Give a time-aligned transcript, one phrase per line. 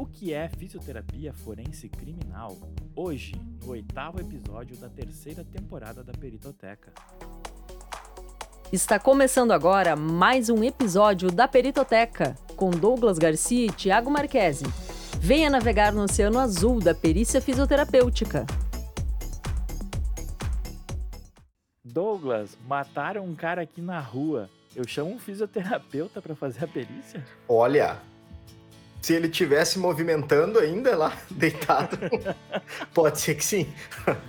[0.00, 2.56] O que é fisioterapia forense criminal?
[2.96, 6.90] Hoje, no oitavo episódio da terceira temporada da Peritoteca.
[8.72, 14.64] Está começando agora mais um episódio da Peritoteca, com Douglas Garcia e Tiago Marquesi.
[15.18, 18.46] Venha navegar no Oceano Azul da perícia fisioterapêutica.
[21.84, 24.48] Douglas, mataram um cara aqui na rua.
[24.74, 27.22] Eu chamo um fisioterapeuta para fazer a perícia?
[27.46, 28.00] Olha,
[29.00, 31.98] se ele tivesse movimentando ainda lá, deitado,
[32.94, 33.72] pode ser que sim.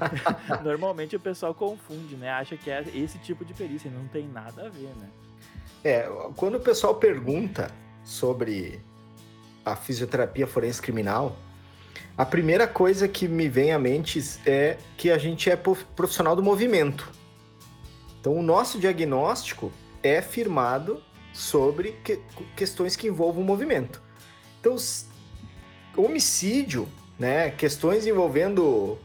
[0.64, 2.30] Normalmente o pessoal confunde, né?
[2.30, 5.10] Acha que é esse tipo de perícia, não tem nada a ver, né?
[5.84, 7.72] É, quando o pessoal pergunta
[8.04, 8.80] sobre
[9.66, 11.38] a fisioterapia forense criminal,
[12.18, 16.44] a primeira coisa que me vem à mente é que a gente é profissional do
[16.44, 17.10] movimento.
[18.20, 19.72] Então, o nosso diagnóstico
[20.04, 21.02] é firmado
[21.34, 22.20] sobre que,
[22.56, 24.02] questões que envolvam o movimento.
[24.62, 24.78] Então,
[25.98, 28.98] homicídio, né, questões envolvendo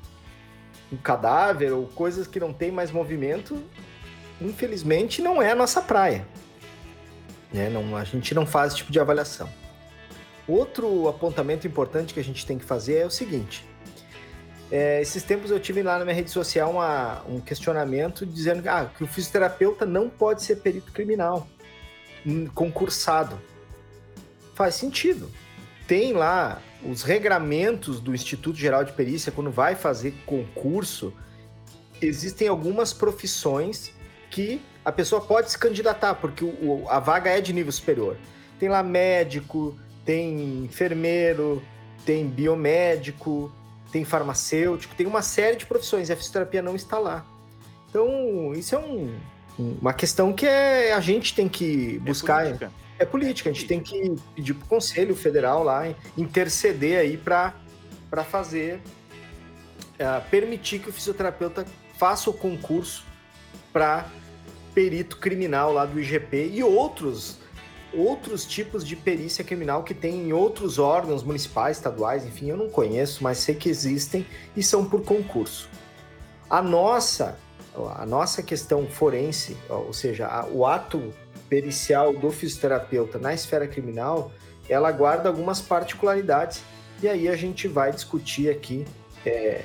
[0.93, 3.65] um cadáver ou coisas que não tem mais movimento,
[4.39, 6.29] infelizmente não é a nossa praia.
[7.51, 7.71] Né?
[7.71, 9.49] Não, a gente não faz esse tipo de avaliação.
[10.47, 13.65] Outro apontamento importante que a gente tem que fazer é o seguinte:
[14.71, 18.91] é, esses tempos eu tive lá na minha rede social uma, um questionamento dizendo ah,
[18.95, 21.49] que o fisioterapeuta não pode ser perito criminal
[22.27, 23.41] hum, concursado.
[24.55, 25.29] Faz sentido
[25.87, 31.13] tem lá os regramentos do Instituto Geral de Perícia, quando vai fazer concurso,
[32.01, 33.91] existem algumas profissões
[34.31, 38.17] que a pessoa pode se candidatar, porque o, a vaga é de nível superior.
[38.59, 41.63] Tem lá médico, tem enfermeiro,
[42.05, 43.53] tem biomédico,
[43.91, 47.25] tem farmacêutico, tem uma série de profissões e a fisioterapia não está lá.
[47.89, 49.19] Então, isso é um,
[49.59, 52.47] uma questão que é, a gente tem que é buscar.
[52.47, 53.51] É é política.
[53.51, 57.53] A gente tem que pedir para o Conselho Federal lá interceder aí para
[58.29, 58.81] fazer,
[59.95, 61.65] uh, permitir que o fisioterapeuta
[61.99, 63.05] faça o concurso
[63.73, 64.07] para
[64.75, 67.39] perito criminal lá do IGP e outros
[67.95, 72.69] outros tipos de perícia criminal que tem em outros órgãos municipais, estaduais, enfim, eu não
[72.69, 75.71] conheço, mas sei que existem e são por concurso.
[76.51, 77.39] A nossa,
[77.97, 81.15] a nossa questão forense, ou seja, o ato
[81.49, 84.33] pericial do fisioterapeuta na esfera criminal,
[84.69, 86.63] ela guarda algumas particularidades
[87.03, 88.85] e aí a gente vai discutir aqui
[89.25, 89.65] é,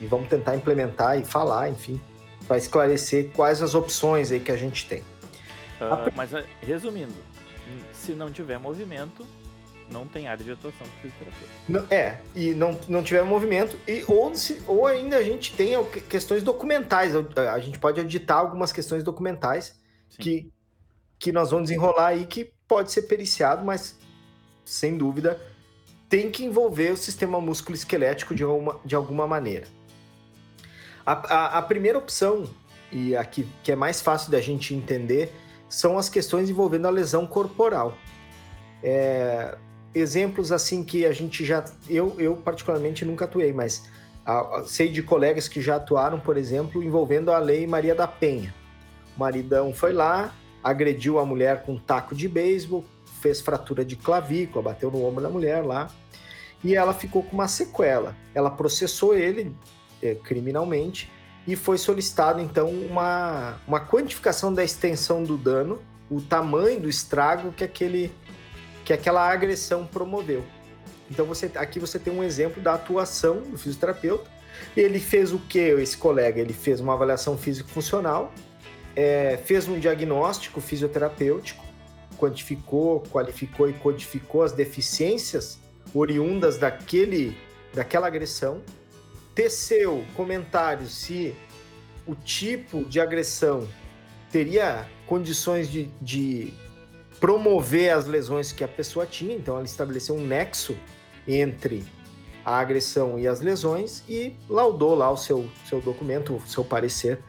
[0.00, 2.00] e vamos tentar implementar e falar, enfim,
[2.46, 5.00] para esclarecer quais as opções aí que a gente tem.
[5.00, 7.14] Uh, mas ah, resumindo,
[7.92, 9.26] se não tiver movimento,
[9.90, 11.52] não tem área de atuação do fisioterapeuta.
[11.68, 15.72] Não, é, e não, não tiver movimento, e, ou, se, ou ainda a gente tem
[16.08, 19.78] questões documentais, a gente pode auditar algumas questões documentais
[20.18, 20.50] que,
[21.18, 23.96] que nós vamos desenrolar aí que pode ser periciado, mas
[24.64, 25.40] sem dúvida
[26.08, 29.66] tem que envolver o sistema músculo-esquelético de alguma, de alguma maneira.
[31.04, 32.48] A, a, a, primeira opção,
[32.92, 35.32] e aqui que é mais fácil da gente entender,
[35.68, 37.96] são as questões envolvendo a lesão corporal.
[38.82, 39.56] É,
[39.94, 41.64] exemplos assim que a gente já.
[41.88, 43.84] Eu, eu particularmente nunca atuei, mas
[44.24, 48.54] a, sei de colegas que já atuaram, por exemplo, envolvendo a Lei Maria da Penha.
[49.16, 50.32] O maridão foi lá,
[50.62, 52.84] agrediu a mulher com um taco de beisebol,
[53.20, 55.88] fez fratura de clavícula, bateu no ombro da mulher lá,
[56.62, 58.16] e ela ficou com uma sequela.
[58.34, 59.54] Ela processou ele
[60.02, 61.10] é, criminalmente
[61.46, 65.80] e foi solicitado então uma, uma quantificação da extensão do dano,
[66.10, 68.12] o tamanho do estrago que aquele
[68.84, 70.44] que aquela agressão promoveu.
[71.10, 74.30] Então você aqui você tem um exemplo da atuação do fisioterapeuta.
[74.76, 76.40] Ele fez o que esse colega?
[76.40, 78.32] Ele fez uma avaliação físico-funcional
[78.96, 81.62] é, fez um diagnóstico fisioterapêutico,
[82.18, 85.60] quantificou, qualificou e codificou as deficiências
[85.94, 87.36] oriundas daquele,
[87.74, 88.62] daquela agressão,
[89.34, 91.34] teceu comentários se
[92.06, 93.68] o tipo de agressão
[94.32, 96.54] teria condições de, de
[97.20, 100.76] promover as lesões que a pessoa tinha, então ela estabeleceu um nexo
[101.28, 101.84] entre
[102.44, 107.20] a agressão e as lesões e laudou lá o seu, seu documento, o seu parecer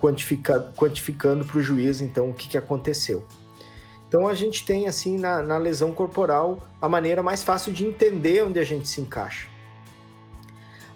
[0.00, 3.24] quantifica, quantificando para o juiz, então, o que, que aconteceu.
[4.08, 8.42] Então, a gente tem, assim, na, na lesão corporal, a maneira mais fácil de entender
[8.42, 9.48] onde a gente se encaixa.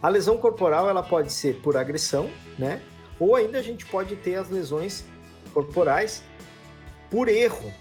[0.03, 2.81] A lesão corporal, ela pode ser por agressão, né?
[3.21, 5.05] Ou ainda a gente pode ter as lesões
[5.53, 6.25] corporais
[7.11, 7.73] por erro,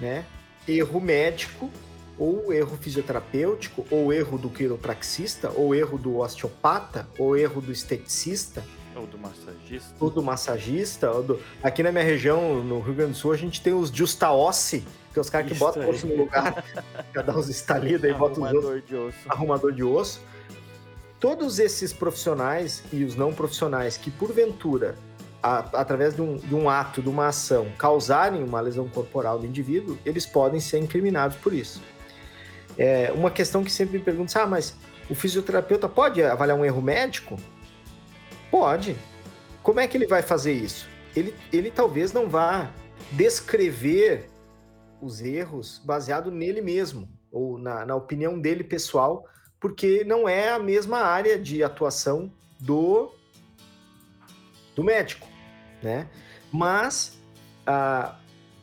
[0.00, 0.24] né?
[0.66, 1.70] Erro médico,
[2.18, 8.64] ou erro fisioterapêutico, ou erro do quiropraxista, ou erro do osteopata, ou erro do esteticista,
[8.96, 9.94] ou do massagista.
[10.00, 11.10] Ou do massagista.
[11.10, 11.40] Ou do...
[11.62, 14.84] Aqui na minha região, no Rio Grande do Sul, a gente tem os Justa Ossi,
[15.12, 16.64] que os caras que botam o osso no lugar,
[17.14, 18.86] já dá uns estalidos aí, bota os ossos.
[18.86, 19.18] de osso.
[19.28, 20.20] Arrumador de osso.
[21.20, 24.96] Todos esses profissionais e os não profissionais que, porventura,
[25.42, 29.46] a, através de um, de um ato, de uma ação, causarem uma lesão corporal do
[29.46, 31.82] indivíduo, eles podem ser incriminados por isso.
[32.78, 34.74] É, uma questão que sempre me perguntam, ah, mas
[35.10, 37.38] o fisioterapeuta pode avaliar um erro médico?
[38.52, 38.94] Pode.
[39.62, 40.86] Como é que ele vai fazer isso?
[41.16, 42.70] Ele, ele talvez não vá
[43.10, 44.28] descrever
[45.00, 49.24] os erros baseado nele mesmo, ou na, na opinião dele pessoal,
[49.58, 53.10] porque não é a mesma área de atuação do,
[54.76, 55.26] do médico,
[55.82, 56.10] né?
[56.52, 57.18] Mas
[57.66, 58.16] a,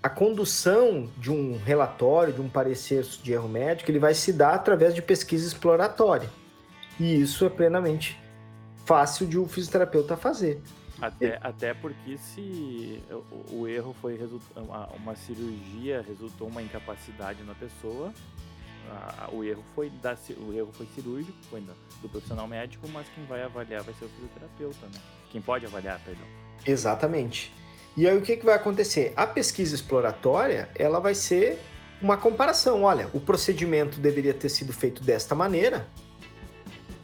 [0.04, 4.54] a condução de um relatório, de um parecer de erro médico, ele vai se dar
[4.54, 6.30] através de pesquisa exploratória.
[7.00, 8.29] E isso é plenamente
[8.90, 10.60] fácil de um fisioterapeuta fazer.
[11.00, 13.00] Até, até porque se
[13.52, 14.20] o, o erro foi
[14.56, 18.12] uma, uma, cirurgia resultou uma incapacidade na pessoa,
[18.90, 21.72] a, o erro foi da, o erro foi cirúrgico, foi do,
[22.02, 25.00] do profissional médico, mas quem vai avaliar vai ser o fisioterapeuta, né?
[25.32, 26.26] Quem pode avaliar, perdão.
[26.66, 27.54] Exatamente.
[27.96, 29.14] E aí o que, que vai acontecer?
[29.16, 31.60] A pesquisa exploratória, ela vai ser
[32.02, 32.82] uma comparação.
[32.82, 35.88] Olha, o procedimento deveria ter sido feito desta maneira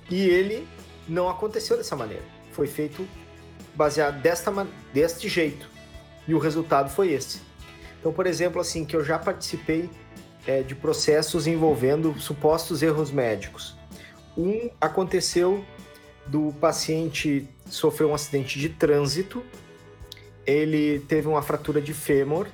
[0.09, 0.67] e ele
[1.07, 2.23] não aconteceu dessa maneira.
[2.51, 3.07] Foi feito
[3.75, 4.51] baseado desta,
[4.93, 5.69] deste jeito.
[6.27, 7.41] E o resultado foi esse.
[7.99, 9.89] Então, por exemplo, assim, que eu já participei
[10.45, 13.75] é, de processos envolvendo supostos erros médicos.
[14.37, 15.63] Um aconteceu
[16.27, 19.43] do paciente sofreu um acidente de trânsito,
[20.45, 22.47] ele teve uma fratura de fêmur,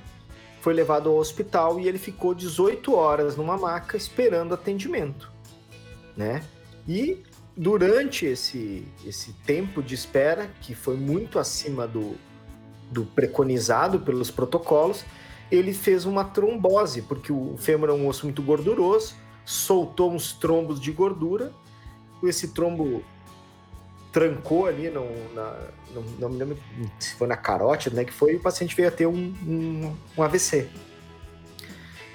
[0.60, 5.30] foi levado ao hospital e ele ficou 18 horas numa maca esperando atendimento,
[6.16, 6.42] né?
[6.86, 7.22] E
[7.56, 12.16] durante esse, esse tempo de espera, que foi muito acima do,
[12.90, 15.04] do preconizado pelos protocolos,
[15.50, 19.14] ele fez uma trombose, porque o fêmur é um osso muito gorduroso,
[19.44, 21.52] soltou uns trombos de gordura,
[22.22, 23.02] esse trombo
[24.12, 25.04] trancou ali, no,
[25.34, 25.58] na,
[25.94, 26.58] no, não me lembro
[26.98, 29.96] se foi na carótida, né, que foi, e o paciente veio a ter um, um,
[30.16, 30.68] um AVC.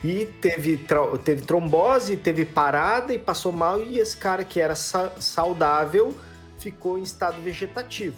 [0.08, 0.80] E teve,
[1.26, 3.84] teve trombose, teve parada e passou mal.
[3.84, 6.16] E esse cara que era sa saudável
[6.58, 8.16] ficou em estado vegetativo.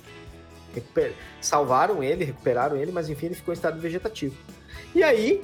[0.72, 4.36] Recuper salvaram ele, recuperaram ele, mas enfim, ele ficou em estado vegetativo.
[4.94, 5.42] E aí,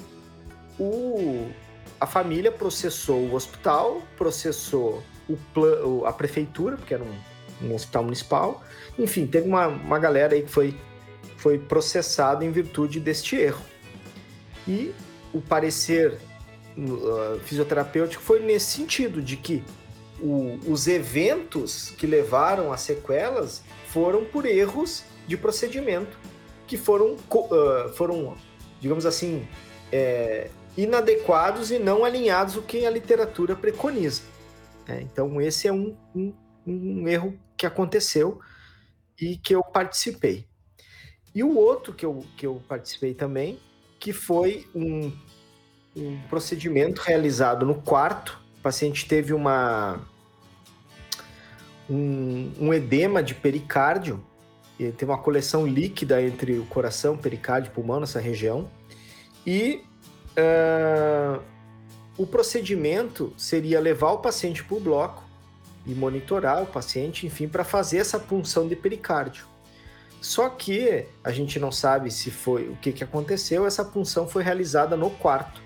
[0.80, 1.50] o,
[2.00, 7.18] a família processou o hospital, processou o a prefeitura, porque era um,
[7.64, 8.64] um hospital municipal.
[9.00, 10.80] Enfim, teve uma, uma galera aí que foi,
[11.38, 13.66] foi processada em virtude deste erro.
[14.68, 14.94] E
[15.34, 16.20] o parecer
[16.78, 19.64] uh, fisioterapêutico foi nesse sentido, de que
[20.20, 26.18] o, os eventos que levaram a sequelas foram por erros de procedimento
[26.68, 28.36] que foram, uh, foram
[28.80, 29.48] digamos assim,
[29.92, 34.24] é, inadequados e não alinhados o que a literatura preconiza.
[34.88, 36.34] É, então, esse é um, um,
[36.66, 38.40] um erro que aconteceu
[39.20, 40.46] e que eu participei.
[41.34, 43.60] E o outro que eu, que eu participei também
[44.00, 45.12] que foi um,
[45.96, 48.40] um procedimento realizado no quarto.
[48.60, 50.00] O paciente teve uma
[51.90, 54.22] um, um edema de pericárdio,
[54.80, 58.70] ele teve uma coleção líquida entre o coração, pericárdio pulmão nessa região.
[59.46, 59.84] E
[60.38, 61.42] uh,
[62.18, 65.24] o procedimento seria levar o paciente para o bloco
[65.86, 69.46] e monitorar o paciente, enfim, para fazer essa punção de pericárdio.
[70.20, 73.66] Só que a gente não sabe se foi o que, que aconteceu.
[73.66, 75.65] Essa punção foi realizada no quarto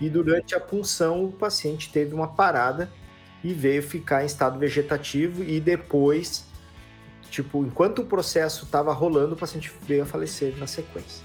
[0.00, 2.90] e durante a punção o paciente teve uma parada
[3.42, 6.46] e veio ficar em estado vegetativo e depois,
[7.30, 11.22] tipo, enquanto o processo estava rolando, o paciente veio a falecer na sequência.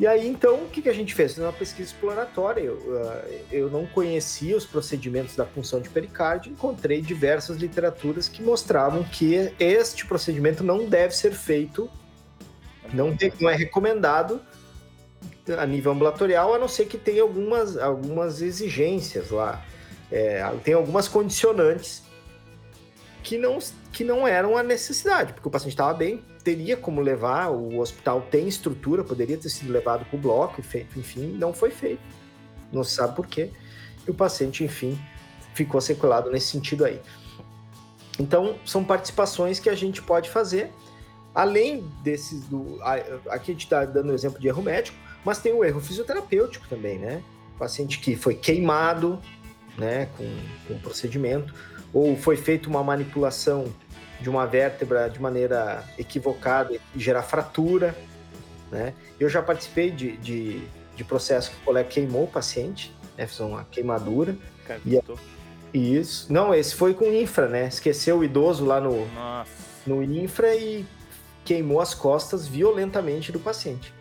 [0.00, 1.36] E aí, então, o que, a gente fez?
[1.36, 2.62] Uma pesquisa exploratória.
[2.62, 8.42] Eu, uh, eu não conhecia os procedimentos da punção de pericárdio, encontrei diversas literaturas que
[8.42, 11.90] mostravam que este procedimento não deve ser feito,
[12.94, 14.40] não, não é recomendado
[15.58, 19.64] a nível ambulatorial, a não ser que tenha algumas, algumas exigências lá.
[20.10, 22.02] É, tem algumas condicionantes
[23.22, 23.58] que não,
[23.92, 28.26] que não eram a necessidade, porque o paciente estava bem, teria como levar, o hospital
[28.30, 30.60] tem estrutura, poderia ter sido levado para o bloco
[30.96, 32.02] enfim, não foi feito.
[32.72, 33.50] Não se sabe por quê.
[34.06, 34.98] E o paciente, enfim,
[35.54, 37.00] ficou sequelado nesse sentido aí.
[38.18, 40.70] Então, são participações que a gente pode fazer,
[41.34, 42.78] além desses do.
[42.82, 46.66] Aqui a gente está dando o exemplo de erro médico, mas tem o erro fisioterapêutico
[46.68, 47.22] também, né?
[47.54, 49.20] O paciente que foi queimado,
[49.76, 50.24] né, com,
[50.66, 51.54] com o procedimento,
[51.92, 53.72] ou foi feita uma manipulação
[54.20, 57.96] de uma vértebra de maneira equivocada e gerar fratura.
[58.70, 58.94] Né?
[59.18, 60.62] Eu já participei de, de,
[60.94, 63.26] de processo que o colega queimou o paciente, né?
[63.26, 64.36] Fez uma queimadura.
[64.66, 65.18] Cavitou.
[65.72, 66.32] E, isso.
[66.32, 67.66] Não, esse foi com infra, né?
[67.66, 69.50] Esqueceu o idoso lá no, Nossa.
[69.86, 70.84] no infra e
[71.44, 73.92] queimou as costas violentamente do paciente.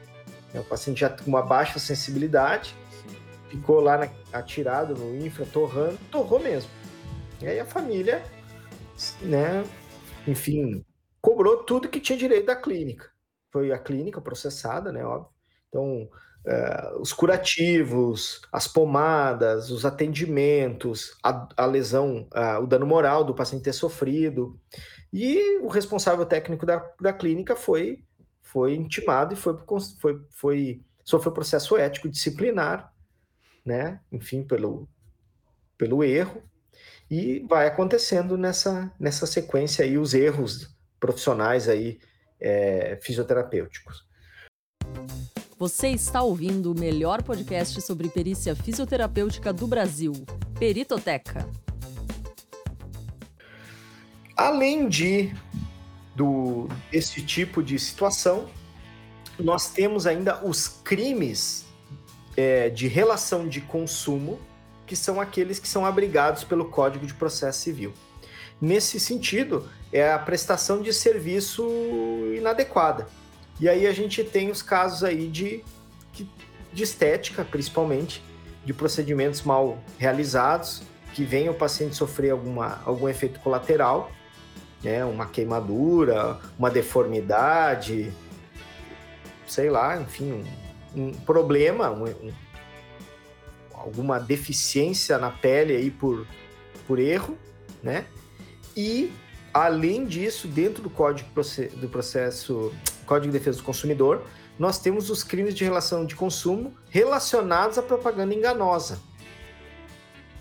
[0.56, 3.16] O paciente já com uma baixa sensibilidade, Sim.
[3.50, 6.70] ficou lá na- atirado no infra, torrando, torrou mesmo.
[7.42, 8.24] E aí a família,
[9.22, 9.64] né,
[10.28, 10.84] enfim,
[11.22, 13.10] cobrou tudo que tinha direito da clínica.
[13.52, 15.32] Foi a clínica processada, né, óbvio.
[15.70, 16.10] Então,
[16.46, 23.36] eh, os curativos, as pomadas, os atendimentos, a, a lesão, ah, o dano moral do
[23.36, 24.60] paciente ter sofrido.
[25.14, 28.04] E o responsável técnico da, da clínica foi,
[28.52, 29.56] foi intimado e foi,
[30.00, 32.92] foi, foi sofreu processo ético disciplinar,
[33.64, 34.00] né?
[34.12, 34.88] Enfim, pelo,
[35.78, 36.42] pelo erro.
[37.10, 42.00] E vai acontecendo nessa, nessa sequência aí os erros profissionais aí
[42.40, 44.08] eh, fisioterapêuticos.
[45.58, 50.14] Você está ouvindo o melhor podcast sobre perícia fisioterapêutica do Brasil,
[50.58, 51.48] Peritoteca.
[54.38, 55.34] Além de
[56.20, 58.50] do esse tipo de situação,
[59.40, 61.66] nós temos ainda os crimes
[62.36, 64.38] é, de relação de consumo,
[64.86, 67.94] que são aqueles que são abrigados pelo Código de Processo Civil.
[68.60, 71.66] Nesse sentido, é a prestação de serviço
[72.36, 73.08] inadequada.
[73.58, 75.64] E aí a gente tem os casos aí de,
[76.74, 78.22] de estética, principalmente,
[78.66, 80.82] de procedimentos mal realizados,
[81.14, 84.12] que vem o paciente sofrer alguma, algum efeito colateral,
[84.84, 88.12] né, uma queimadura, uma deformidade,
[89.48, 90.46] sei lá, enfim,
[90.96, 92.32] um, um problema, um, um,
[93.74, 96.26] alguma deficiência na pele aí por,
[96.88, 97.38] por erro,
[97.82, 98.06] né?
[98.76, 99.12] E
[99.54, 101.30] além disso, dentro do Código
[101.76, 102.74] do Processo,
[103.06, 104.24] Código de Defesa do Consumidor,
[104.58, 109.00] nós temos os crimes de relação de consumo relacionados à propaganda enganosa.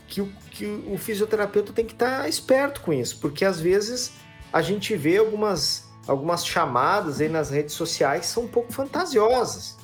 [0.09, 4.12] Que o, que o fisioterapeuta tem que estar esperto com isso, porque às vezes
[4.52, 9.76] a gente vê algumas, algumas chamadas aí nas redes sociais que são um pouco fantasiosas.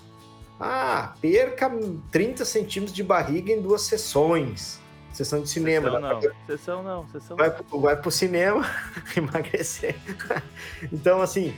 [0.59, 1.71] Ah, perca
[2.11, 4.81] 30 centímetros de barriga em duas sessões.
[5.13, 5.91] Sessão de cinema.
[5.91, 8.69] Sessão não, sessão não, sessão vai, vai pro cinema
[9.17, 9.97] emagrecer.
[10.93, 11.55] então, assim.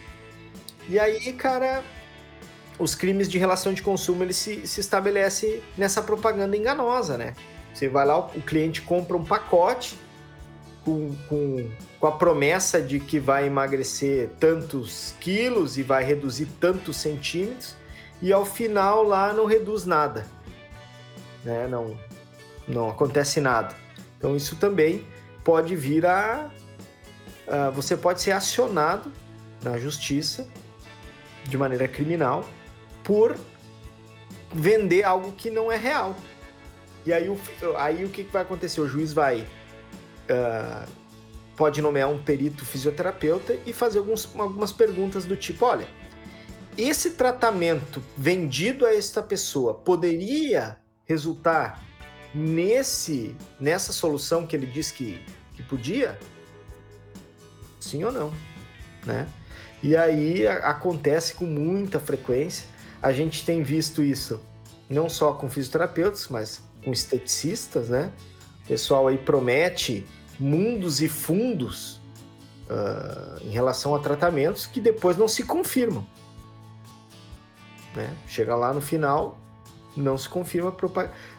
[0.88, 1.82] E aí, cara,
[2.78, 7.34] os crimes de relação de consumo eles se, se estabelecem nessa propaganda enganosa, né?
[7.72, 9.98] Você vai lá, o cliente compra um pacote
[10.86, 16.96] com, com, com a promessa de que vai emagrecer tantos quilos e vai reduzir tantos
[16.98, 17.74] centímetros,
[18.22, 20.24] e ao final lá não reduz nada.
[21.44, 21.66] Né?
[21.66, 21.98] Não,
[22.68, 23.74] não acontece nada.
[24.16, 25.04] Então isso também
[25.42, 26.48] pode vir a,
[27.74, 29.10] você pode ser acionado
[29.62, 30.46] na justiça
[31.44, 32.44] de maneira criminal
[33.02, 33.36] por
[34.54, 36.14] vender algo que não é real.
[37.04, 37.38] E aí o,
[37.76, 38.80] aí o que vai acontecer?
[38.80, 39.46] O juiz vai
[40.30, 40.88] uh,
[41.56, 45.88] pode nomear um perito fisioterapeuta e fazer alguns, algumas perguntas do tipo, olha,
[46.76, 51.82] esse tratamento vendido a esta pessoa poderia resultar
[52.34, 55.18] nesse nessa solução que ele diz que,
[55.54, 56.18] que podia?
[57.80, 58.32] Sim ou não,
[59.06, 59.26] né?
[59.82, 62.66] E aí a, acontece com muita frequência.
[63.00, 64.40] A gente tem visto isso
[64.88, 68.12] não só com fisioterapeutas, mas com esteticistas, né?
[68.66, 70.04] O pessoal aí promete
[70.40, 72.00] mundos e fundos
[72.68, 76.04] uh, em relação a tratamentos que depois não se confirmam.
[77.94, 78.12] Né?
[78.26, 79.38] Chega lá no final,
[79.96, 80.74] não se confirma,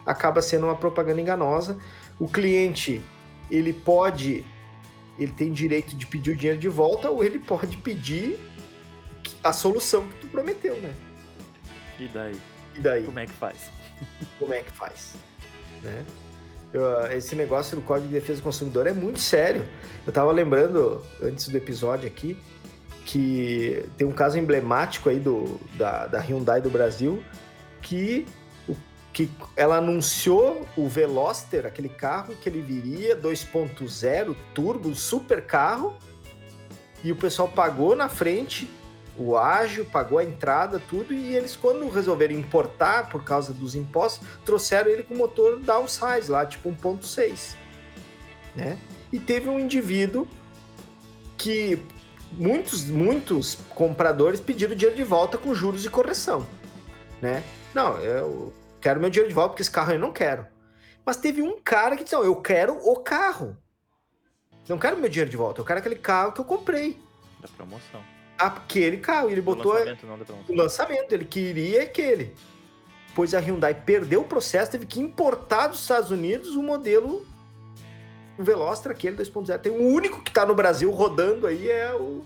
[0.06, 1.78] acaba sendo uma propaganda enganosa.
[2.18, 3.02] O cliente,
[3.50, 4.42] ele pode,
[5.18, 8.40] ele tem direito de pedir o dinheiro de volta ou ele pode pedir
[9.44, 10.94] a solução que tu prometeu, né?
[12.00, 12.40] E daí?
[12.74, 13.04] E daí?
[13.04, 13.70] Como é que faz?
[14.38, 15.14] Como é que faz?
[15.82, 16.06] Né?
[16.72, 19.64] Eu, esse negócio do Código de Defesa do Consumidor é muito sério.
[20.06, 22.36] Eu tava lembrando, antes do episódio aqui,
[23.06, 27.22] que tem um caso emblemático aí do, da, da Hyundai do Brasil,
[27.80, 28.26] que,
[29.14, 35.96] que ela anunciou o Veloster, aquele carro que ele viria 2.0 turbo, super carro,
[37.02, 38.68] e o pessoal pagou na frente
[39.18, 44.26] o ágil, pagou a entrada, tudo, e eles, quando resolveram importar por causa dos impostos,
[44.44, 47.56] trouxeram ele com motor downsize lá, tipo 1.6,
[48.54, 48.78] né?
[49.12, 50.28] E teve um indivíduo
[51.36, 51.82] que
[52.32, 56.46] muitos, muitos compradores pediram dinheiro de volta com juros de correção,
[57.20, 57.42] né?
[57.74, 60.46] Não, eu quero meu dinheiro de volta porque esse carro eu não quero.
[61.04, 63.56] Mas teve um cara que disse, eu quero o carro.
[64.68, 67.00] Não quero meu dinheiro de volta, eu quero aquele carro que eu comprei.
[67.40, 69.30] Da promoção aquele carro.
[69.30, 72.34] Ele botou lançamento, não o lançamento, ele queria aquele.
[73.08, 77.26] depois a Hyundai perdeu o processo, teve que importar dos Estados Unidos o modelo
[78.38, 79.58] Veloster, aquele 2.0.
[79.58, 82.24] Tem o único que está no Brasil rodando aí é o.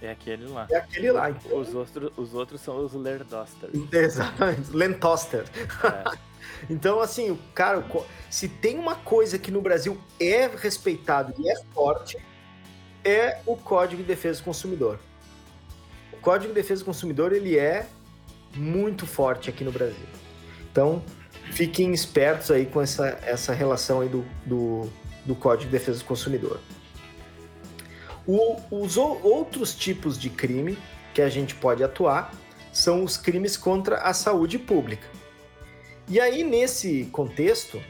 [0.00, 0.66] É aquele lá.
[0.68, 1.30] É aquele lá.
[1.30, 1.58] Então...
[1.58, 3.70] Os, outros, os outros são os Lerdoster.
[3.90, 5.44] Exatamente, Lentoster.
[5.84, 6.18] É.
[6.68, 7.84] então, assim, cara,
[8.28, 12.18] se tem uma coisa que no Brasil é respeitado e é forte,
[13.04, 14.98] é o Código de Defesa do Consumidor.
[16.12, 17.86] O Código de Defesa do Consumidor, ele é
[18.54, 20.06] muito forte aqui no Brasil.
[20.70, 21.02] Então,
[21.52, 24.88] fiquem espertos aí com essa, essa relação aí do, do,
[25.24, 26.60] do Código de Defesa do Consumidor.
[28.26, 30.78] O, os outros tipos de crime
[31.12, 32.32] que a gente pode atuar
[32.72, 35.06] são os crimes contra a saúde pública.
[36.08, 37.82] E aí, nesse contexto,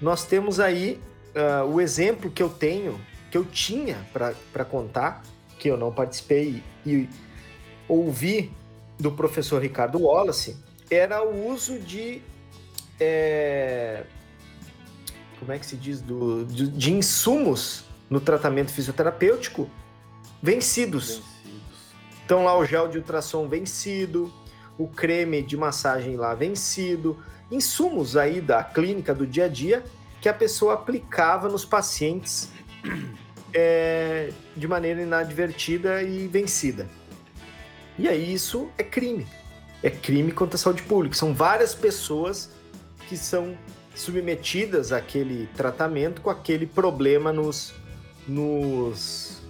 [0.00, 1.00] nós temos aí
[1.34, 5.22] uh, o exemplo que eu tenho, que eu tinha para contar,
[5.58, 7.08] que eu não participei e
[7.88, 8.52] ouvi
[8.98, 10.56] do professor Ricardo Wallace,
[10.90, 12.22] era o uso de
[12.98, 14.04] é,
[15.38, 19.70] como é que se diz, do, de, de, insumos no tratamento fisioterapêutico
[20.42, 21.18] vencidos.
[21.18, 21.24] vencidos.
[22.24, 24.32] Então lá o gel de ultrassom vencido,
[24.76, 27.16] o creme de massagem lá vencido,
[27.50, 29.84] insumos aí da clínica do dia a dia
[30.20, 32.50] que a pessoa aplicava nos pacientes
[33.54, 36.88] é, de maneira inadvertida e vencida.
[37.98, 39.26] E aí isso é crime.
[39.82, 41.16] É crime contra a saúde pública.
[41.16, 42.50] São várias pessoas
[43.08, 43.56] que são
[43.94, 47.74] submetidas àquele tratamento com aquele problema nos,
[48.26, 49.42] nos,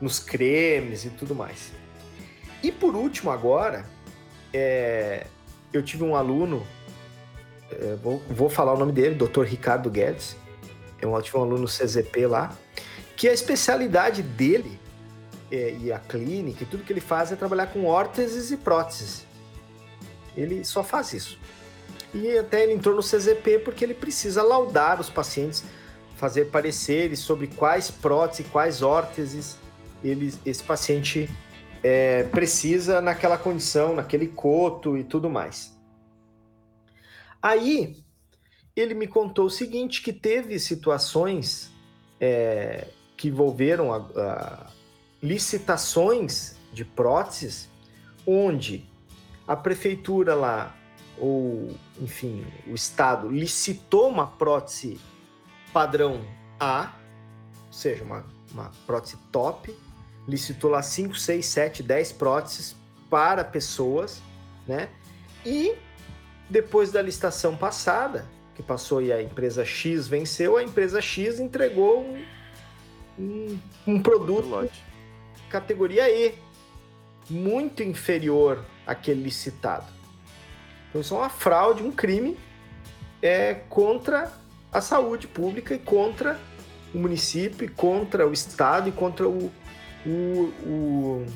[0.00, 1.72] nos cremes e tudo mais.
[2.62, 3.84] E por último, agora,
[4.52, 5.26] é,
[5.72, 6.64] eu tive um aluno,
[7.70, 9.42] é, vou, vou falar o nome dele, Dr.
[9.42, 10.36] Ricardo Guedes,
[11.00, 12.56] eu tive um aluno CZP lá,
[13.16, 14.78] que a especialidade dele
[15.50, 19.26] é, e a clínica e tudo que ele faz é trabalhar com órteses e próteses.
[20.36, 21.38] Ele só faz isso
[22.16, 25.64] e até ele entrou no CZP porque ele precisa laudar os pacientes,
[26.16, 29.58] fazer pareceres sobre quais próteses, quais órteses
[30.02, 31.28] ele, esse paciente
[31.82, 35.76] é, precisa naquela condição, naquele coto e tudo mais.
[37.42, 37.96] Aí
[38.74, 41.70] ele me contou o seguinte, que teve situações
[42.20, 44.66] é, que envolveram a, a
[45.22, 47.68] licitações de próteses,
[48.26, 48.84] onde
[49.46, 50.74] a prefeitura lá
[51.18, 55.00] ou, enfim, o Estado licitou uma prótese
[55.72, 56.20] padrão
[56.60, 56.92] A,
[57.66, 59.74] ou seja, uma, uma prótese top,
[60.28, 62.76] licitou lá 5, 6, 7, 10 próteses
[63.08, 64.20] para pessoas,
[64.66, 64.88] né?
[65.44, 65.74] E
[66.50, 72.16] depois da licitação passada, que passou e a empresa X venceu, a empresa X entregou
[73.18, 74.68] um, um produto
[75.48, 76.34] categoria E,
[77.28, 79.86] muito inferior àquele licitado.
[80.88, 82.36] Então isso é uma fraude, um crime
[83.20, 84.30] é, contra
[84.72, 86.38] a saúde pública e contra
[86.94, 89.50] o município, e contra o Estado e contra o,
[90.06, 91.26] o, o,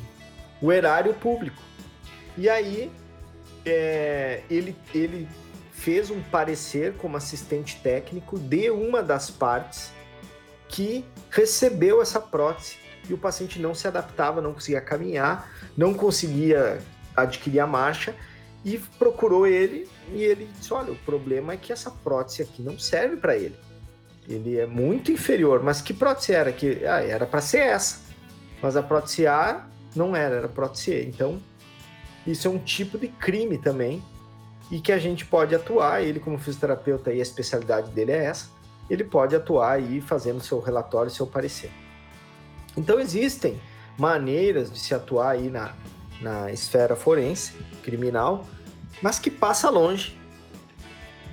[0.62, 1.61] o erário público.
[2.37, 2.90] E aí
[3.66, 5.29] é, ele, ele
[5.73, 9.93] fez um parecer como assistente técnico de uma das partes
[10.71, 12.77] que recebeu essa prótese
[13.09, 16.81] e o paciente não se adaptava, não conseguia caminhar, não conseguia
[17.17, 18.15] adquirir a marcha
[18.65, 22.79] e procurou ele e ele disse: Olha, o problema é que essa prótese aqui não
[22.79, 23.57] serve para ele.
[24.29, 25.63] Ele é muito inferior.
[25.63, 26.53] Mas que prótese era?
[26.53, 28.01] Que ah, era para ser essa.
[28.63, 31.07] Mas a prótese A não era, era prótese E.
[31.07, 31.41] Então,
[32.27, 34.03] isso é um tipo de crime também
[34.71, 36.03] e que a gente pode atuar.
[36.03, 38.49] Ele, como fisioterapeuta, e a especialidade dele é essa,
[38.90, 41.70] ele pode atuar aí fazendo seu relatório, seu parecer.
[42.76, 43.61] Então, existem
[43.96, 45.74] maneiras de se atuar aí na,
[46.20, 48.46] na esfera forense, criminal,
[49.00, 50.18] mas que passa longe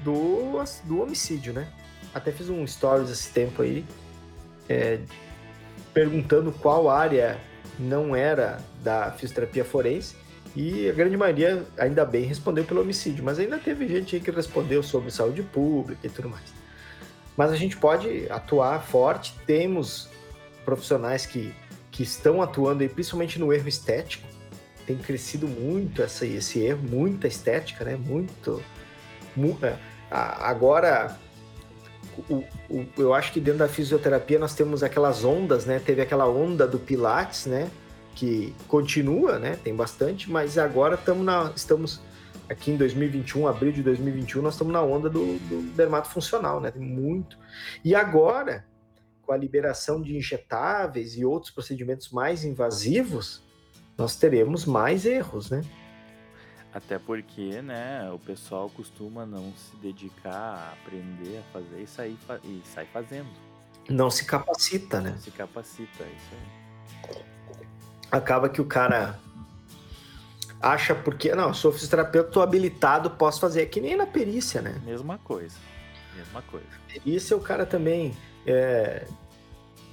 [0.04, 1.68] do, do homicídio, né?
[2.14, 3.86] Até fiz um stories esse tempo aí,
[4.70, 5.00] é,
[5.94, 7.40] perguntando qual área
[7.80, 10.16] não era da fisioterapia forense,
[10.56, 14.32] e a grande maioria, ainda bem, respondeu pelo homicídio, mas ainda teve gente aí que
[14.32, 16.52] respondeu sobre saúde pública e tudo mais.
[17.38, 20.10] Mas a gente pode atuar forte, temos
[20.66, 21.54] profissionais que,
[21.92, 24.28] que estão atuando aí, principalmente no erro estético,
[24.88, 27.96] tem crescido muito essa, esse erro, muita estética, né?
[27.96, 28.64] Muito.
[29.36, 29.78] muito é,
[30.10, 31.16] agora,
[32.30, 35.80] o, o, eu acho que dentro da fisioterapia nós temos aquelas ondas, né?
[35.80, 37.70] Teve aquela onda do Pilates, né?
[38.16, 39.60] Que continua, né?
[39.62, 42.02] Tem bastante, mas agora na, estamos
[42.50, 46.72] aqui em 2021, abril de 2021, nós estamos na onda do, do dermato funcional, né?
[46.72, 47.38] Tem muito.
[47.84, 48.66] E agora,
[49.22, 53.44] com a liberação de injetáveis e outros procedimentos mais invasivos,
[53.98, 55.62] nós teremos mais erros, né?
[56.74, 62.18] Até porque, né, o pessoal costuma não se dedicar a aprender a fazer e sair
[62.44, 63.30] e sai fazendo.
[63.90, 65.12] Não se capacita, né?
[65.12, 67.24] Não se capacita, é isso aí.
[68.12, 69.20] Acaba que o cara
[70.62, 73.62] acha porque, não, sou fisioterapeuta, tô habilitado, posso fazer.
[73.62, 74.82] É que nem na perícia, né?
[74.84, 75.58] Mesma coisa.
[76.16, 76.66] Mesma coisa.
[76.88, 78.16] Perícia, o cara também
[78.46, 79.08] é,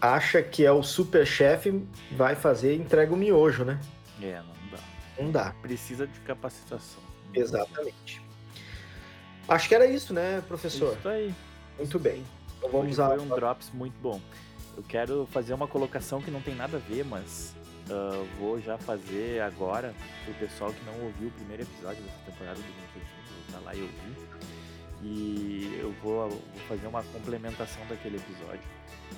[0.00, 3.80] acha que é o super chefe, vai fazer e entrega o miojo, né?
[4.20, 4.78] É, não dá.
[5.18, 5.54] Não dá.
[5.60, 7.02] Precisa de capacitação.
[7.32, 8.22] Exatamente.
[9.48, 10.96] Acho que era isso, né, professor?
[10.98, 11.34] Isso aí.
[11.76, 12.24] Muito bem.
[12.58, 13.08] Então vamos Hoje a...
[13.08, 14.20] Foi um drops muito bom.
[14.76, 17.54] Eu quero fazer uma colocação que não tem nada a ver, mas
[17.90, 19.94] uh, vou já fazer agora
[20.24, 23.82] pro pessoal que não ouviu o primeiro episódio dessa temporada do LinkedIn, tá lá e
[23.82, 24.16] ouvir.
[25.02, 28.62] E eu vou, vou fazer uma complementação daquele episódio.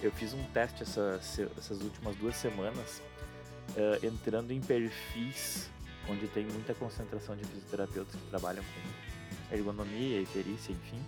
[0.02, 1.20] Eu fiz um teste essa,
[1.56, 3.02] essas últimas duas semanas,
[3.70, 5.70] uh, entrando em perfis
[6.08, 11.00] onde tem muita concentração de fisioterapeutas que trabalham com ergonomia e perícia, enfim,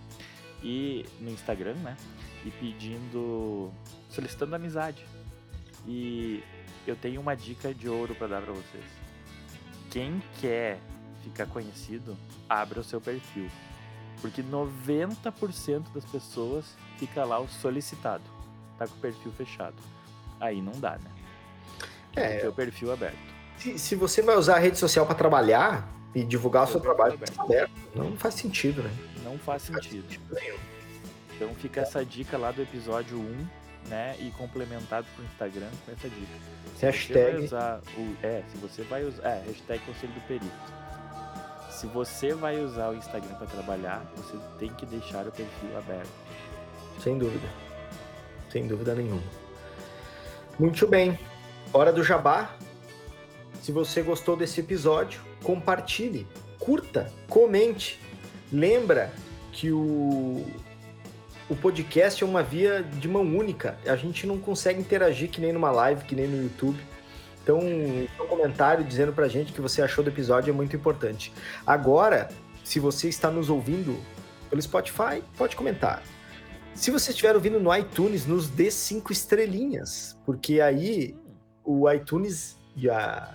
[0.62, 1.96] e no Instagram, né?
[2.44, 3.72] E pedindo,
[4.10, 5.04] solicitando amizade.
[5.86, 6.42] E
[6.90, 8.84] eu tenho uma dica de ouro para dar para vocês.
[9.90, 10.78] Quem quer
[11.22, 12.16] ficar conhecido,
[12.48, 13.48] abra o seu perfil.
[14.20, 16.64] Porque 90% das pessoas
[16.98, 18.24] fica lá o solicitado.
[18.78, 19.76] Tá com o perfil fechado.
[20.40, 21.10] Aí não dá, né?
[22.16, 22.38] É.
[22.38, 23.18] Tem o perfil aberto.
[23.56, 27.18] Se, se você vai usar a rede social para trabalhar e divulgar o seu trabalho,
[27.18, 27.70] tá aberto.
[27.94, 28.90] Não faz sentido, né?
[29.22, 30.06] Não faz sentido.
[31.34, 33.46] Então fica essa dica lá do episódio 1,
[33.88, 34.16] né?
[34.18, 36.32] E complementado pro Instagram com essa dica.
[36.76, 37.14] Se Hashtag.
[37.14, 39.28] Você vai usar o, é, se você vai usar.
[39.28, 40.78] É, hashtag Conselho do Perito.
[41.70, 46.10] Se você vai usar o Instagram para trabalhar, você tem que deixar o perfil aberto.
[47.00, 47.46] Sem dúvida.
[48.50, 49.22] Sem dúvida nenhuma.
[50.58, 51.18] Muito bem.
[51.72, 52.50] Hora do jabá.
[53.62, 56.26] Se você gostou desse episódio, compartilhe,
[56.58, 58.00] curta, comente.
[58.50, 59.12] Lembra
[59.52, 60.44] que o,
[61.48, 63.78] o podcast é uma via de mão única.
[63.86, 66.78] A gente não consegue interagir que nem numa live, que nem no YouTube.
[67.42, 71.32] Então, um comentário dizendo pra gente que você achou do episódio é muito importante.
[71.66, 72.28] Agora,
[72.62, 73.98] se você está nos ouvindo
[74.50, 76.02] pelo Spotify, pode comentar.
[76.74, 81.16] Se você estiver ouvindo no iTunes, nos dê cinco estrelinhas, porque aí
[81.64, 83.34] o iTunes e a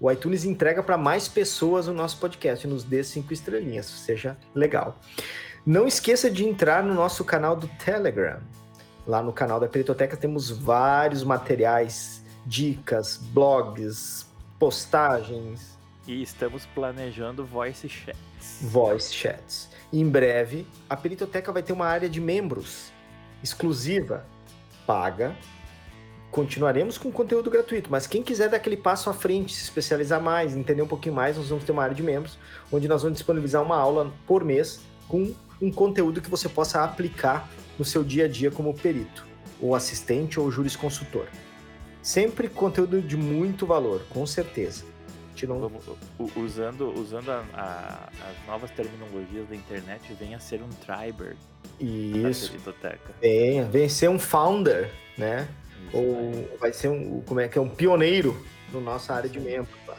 [0.00, 5.00] o iTunes entrega para mais pessoas o nosso podcast, nos dê cinco estrelinhas, seja legal.
[5.66, 8.38] Não esqueça de entrar no nosso canal do Telegram.
[9.06, 14.26] Lá no canal da Peritoteca temos vários materiais, dicas, blogs,
[14.58, 15.78] postagens.
[16.06, 18.58] E estamos planejando voice chats.
[18.60, 19.70] Voice chats.
[19.90, 22.92] Em breve, a Peritoteca vai ter uma área de membros
[23.42, 24.26] exclusiva,
[24.86, 25.34] paga.
[26.30, 30.54] Continuaremos com conteúdo gratuito, mas quem quiser dar aquele passo à frente, se especializar mais,
[30.54, 32.38] entender um pouquinho mais, nós vamos ter uma área de membros,
[32.70, 35.32] onde nós vamos disponibilizar uma aula por mês com
[35.64, 37.48] um conteúdo que você possa aplicar
[37.78, 39.26] no seu dia a dia como perito,
[39.60, 41.26] ou assistente ou jurisconsultor.
[42.02, 44.84] Sempre conteúdo de muito valor, com certeza.
[45.48, 45.58] Não...
[45.58, 45.84] Vamos,
[46.36, 51.36] usando usando a, a, as novas terminologias da internet, venha ser um triber.
[51.80, 52.52] Isso.
[53.20, 55.48] Venha, venha ser um founder, né?
[55.88, 58.40] Isso, ou vai ser um, como é que é, um pioneiro
[58.72, 59.38] na nossa área Sim.
[59.38, 59.76] de membros.
[59.84, 59.96] Tá?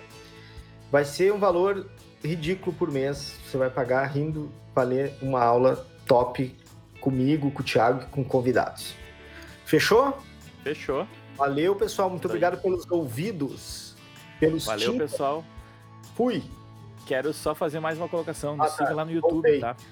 [0.89, 1.86] Vai ser um valor
[2.23, 3.36] ridículo por mês.
[3.45, 6.53] Você vai pagar rindo para ler uma aula top
[6.99, 8.93] comigo, com o Thiago e com convidados.
[9.65, 10.17] Fechou?
[10.61, 11.07] Fechou.
[11.38, 12.09] Valeu, pessoal.
[12.09, 13.95] Muito obrigado pelos ouvidos.
[14.39, 15.11] Pelos Valeu, tímpanos.
[15.11, 15.45] pessoal.
[16.15, 16.43] Fui.
[17.05, 18.57] Quero só fazer mais uma colocação.
[18.57, 18.93] Nos ah, siga tá.
[18.93, 19.59] lá no YouTube, Voltei.
[19.59, 19.75] tá?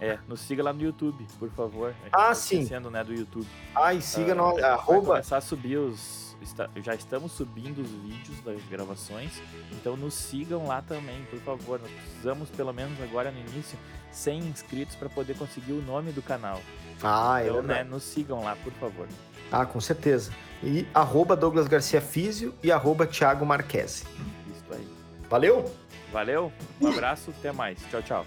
[0.00, 1.94] É, nos siga lá no YouTube, por favor.
[2.10, 2.60] Ah, tá sim.
[2.60, 3.46] Esquecendo, né, do YouTube.
[3.74, 5.06] Ah, e siga uh, no arroba.
[5.08, 6.27] começar a subir os...
[6.40, 11.80] Está, já estamos subindo os vídeos das gravações, então nos sigam lá também, por favor.
[11.80, 13.78] Nós precisamos, pelo menos agora no início,
[14.12, 16.60] 100 inscritos para poder conseguir o nome do canal.
[17.02, 19.08] Ah, então, é né, nos sigam lá, por favor.
[19.50, 20.32] Ah, com certeza.
[20.62, 24.04] E arroba Douglas Garcia Físio e arroba Thiago Marquese.
[24.50, 24.88] Isso aí.
[25.28, 25.64] Valeu?
[26.12, 27.78] Valeu, um abraço, até mais.
[27.90, 28.26] Tchau, tchau.